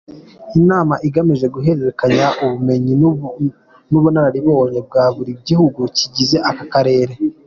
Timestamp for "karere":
6.73-7.13